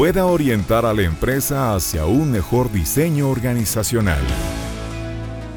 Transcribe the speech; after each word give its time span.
pueda 0.00 0.24
orientar 0.24 0.86
a 0.86 0.94
la 0.94 1.02
empresa 1.02 1.74
hacia 1.74 2.06
un 2.06 2.32
mejor 2.32 2.72
diseño 2.72 3.28
organizacional. 3.28 4.22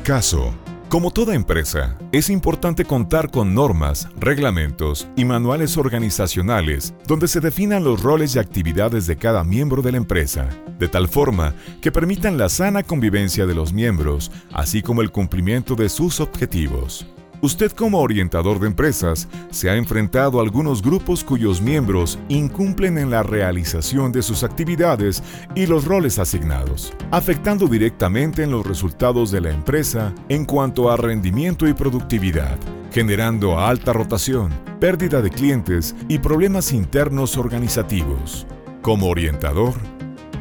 Caso. 0.03 0.53
Como 0.89 1.11
toda 1.11 1.33
empresa, 1.33 1.97
es 2.11 2.30
importante 2.30 2.83
contar 2.83 3.31
con 3.31 3.53
normas, 3.53 4.09
reglamentos 4.19 5.08
y 5.16 5.23
manuales 5.23 5.77
organizacionales 5.77 6.94
donde 7.08 7.30
se 7.30 7.39
definan 7.39 7.85
los 7.85 8.03
roles 8.03 8.35
y 8.35 8.39
actividades 8.39 9.08
de 9.08 9.16
cada 9.16 9.45
miembro 9.45 9.81
de 9.81 9.94
la 9.94 9.97
empresa, 9.97 10.50
de 10.78 10.89
tal 10.89 11.07
forma 11.07 11.55
que 11.81 11.94
permitan 11.94 12.38
la 12.38 12.50
sana 12.50 12.83
convivencia 12.83 13.45
de 13.45 13.55
los 13.55 13.72
miembros, 13.72 14.30
así 14.52 14.81
como 14.81 15.02
el 15.02 15.09
cumplimiento 15.09 15.75
de 15.75 15.88
sus 15.88 16.19
objetivos. 16.19 17.07
Usted 17.44 17.73
como 17.73 17.99
orientador 17.99 18.58
de 18.61 18.67
empresas 18.67 19.27
se 19.52 19.69
ha 19.69 19.75
enfrentado 19.75 20.39
a 20.39 20.44
algunos 20.44 20.81
grupos 20.81 21.25
cuyos 21.25 21.61
miembros 21.61 22.17
incumplen 22.30 22.97
en 22.97 23.09
la 23.09 23.22
realización 23.22 24.13
de 24.13 24.22
sus 24.22 24.45
actividades 24.45 25.22
y 25.53 25.66
los 25.66 25.83
roles 25.83 26.19
asignados, 26.19 26.94
afectando 27.11 27.67
directamente 27.67 28.44
en 28.44 28.52
los 28.52 28.66
resultados 28.66 29.30
de 29.30 29.41
la 29.41 29.52
empresa 29.52 30.16
en 30.30 30.45
cuanto 30.45 30.89
a 30.89 30.95
rendimiento 30.95 31.67
y 31.67 31.73
productividad, 31.73 32.58
generando 32.94 33.59
alta 33.59 33.91
rotación, 33.91 34.50
pérdida 34.80 35.22
de 35.22 35.30
clientes 35.30 35.97
y 36.07 36.19
problemas 36.19 36.72
internos 36.72 37.35
organizativos. 37.35 38.47
Como 38.81 39.07
orientador, 39.07 39.73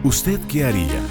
¿usted 0.04 0.38
qué 0.46 0.66
haría? 0.66 1.02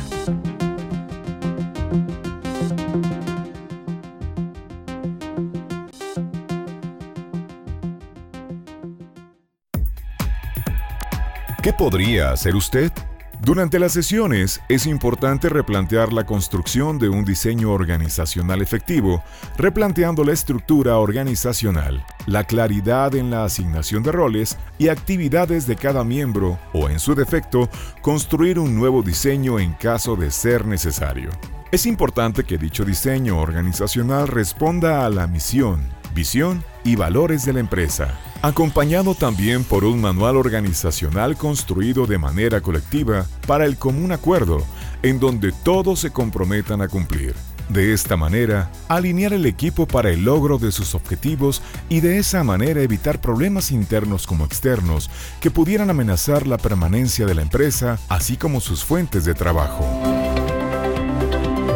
¿Qué 11.62 11.74
podría 11.74 12.32
hacer 12.32 12.56
usted? 12.56 12.92
Durante 13.40 13.78
las 13.78 13.92
sesiones 13.92 14.62
es 14.68 14.88
importante 14.88 15.48
replantear 15.48 16.12
la 16.12 16.26
construcción 16.26 16.98
de 16.98 17.08
un 17.08 17.24
diseño 17.24 17.72
organizacional 17.72 18.64
efectivo, 18.64 19.24
replanteando 19.58 20.24
la 20.24 20.34
estructura 20.34 20.98
organizacional, 20.98 22.04
la 22.26 22.46
claridad 22.46 23.14
en 23.14 23.30
la 23.30 23.44
asignación 23.44 24.02
de 24.02 24.12
roles 24.12 24.58
y 24.80 24.88
actividades 24.88 25.68
de 25.68 25.76
cada 25.76 26.04
miembro 26.04 26.58
o, 26.74 26.90
en 26.90 27.00
su 27.00 27.14
defecto, 27.14 27.70
construir 28.02 28.58
un 28.58 28.76
nuevo 28.76 29.04
diseño 29.04 29.60
en 29.60 29.74
caso 29.74 30.16
de 30.16 30.32
ser 30.32 30.66
necesario. 30.66 31.30
Es 31.72 31.86
importante 31.86 32.44
que 32.44 32.58
dicho 32.58 32.84
diseño 32.86 33.38
organizacional 33.40 34.28
responda 34.28 35.06
a 35.06 35.12
la 35.12 35.28
misión, 35.28 35.88
visión 36.16 36.64
y 36.84 36.96
valores 36.96 37.46
de 37.46 37.54
la 37.54 37.60
empresa, 37.60 38.20
acompañado 38.42 39.16
también 39.16 39.64
por 39.64 39.84
un 39.84 40.02
manual 40.02 40.38
organizacional 40.38 41.38
construido 41.38 42.08
de 42.08 42.18
manera 42.18 42.62
colectiva 42.62 43.26
para 43.48 43.66
el 43.66 43.78
común 43.78 44.12
acuerdo, 44.12 44.64
en 45.04 45.20
donde 45.20 45.52
todos 45.52 46.00
se 46.00 46.12
comprometan 46.12 46.82
a 46.82 46.88
cumplir. 46.88 47.36
De 47.70 47.94
esta 47.94 48.18
manera, 48.18 48.70
alinear 48.90 49.32
el 49.32 49.46
equipo 49.46 49.88
para 49.88 50.10
el 50.10 50.26
logro 50.26 50.58
de 50.58 50.74
sus 50.74 50.94
objetivos 50.94 51.62
y 51.88 52.02
de 52.02 52.18
esa 52.18 52.44
manera 52.44 52.82
evitar 52.82 53.22
problemas 53.22 53.72
internos 53.72 54.28
como 54.28 54.44
externos 54.44 55.10
que 55.40 55.52
pudieran 55.52 55.90
amenazar 55.90 56.48
la 56.48 56.58
permanencia 56.58 57.26
de 57.26 57.36
la 57.36 57.44
empresa, 57.44 57.98
así 58.10 58.36
como 58.36 58.60
sus 58.60 58.84
fuentes 58.84 59.24
de 59.24 59.36
trabajo. 59.36 59.86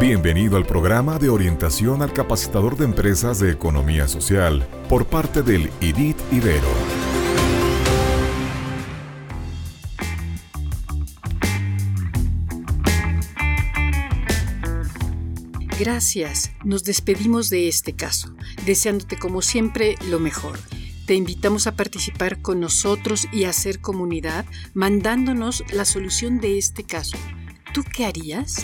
Bienvenido 0.08 0.56
al 0.58 0.68
programa 0.68 1.18
de 1.18 1.30
orientación 1.30 2.04
al 2.04 2.14
capacitador 2.14 2.78
de 2.78 2.86
empresas 2.86 3.40
de 3.40 3.50
economía 3.50 4.08
social 4.08 4.64
por 4.88 5.08
parte 5.08 5.42
del 5.42 5.72
IDIT 5.82 6.16
Ibero. 6.32 6.68
Gracias, 15.80 16.52
nos 16.64 16.84
despedimos 16.84 17.50
de 17.50 17.68
este 17.68 17.94
caso, 17.94 18.36
deseándote 18.68 19.18
como 19.18 19.42
siempre 19.42 19.96
lo 20.08 20.20
mejor. 20.20 20.60
Te 21.08 21.16
invitamos 21.16 21.66
a 21.66 21.76
participar 21.76 22.44
con 22.44 22.60
nosotros 22.60 23.28
y 23.32 23.46
a 23.46 23.50
hacer 23.50 23.80
comunidad 23.82 24.46
mandándonos 24.76 25.64
la 25.74 25.84
solución 25.84 26.40
de 26.40 26.60
este 26.60 26.84
caso. 26.84 27.18
¿Tú 27.74 27.84
qué 27.92 28.06
harías? 28.06 28.64